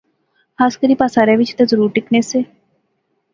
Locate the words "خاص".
0.57-0.73